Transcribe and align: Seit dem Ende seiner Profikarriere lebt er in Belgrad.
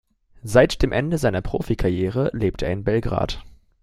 Seit 0.41 0.81
dem 0.81 0.91
Ende 0.91 1.19
seiner 1.19 1.43
Profikarriere 1.43 2.31
lebt 2.33 2.63
er 2.63 2.71
in 2.71 2.83
Belgrad. 2.83 3.43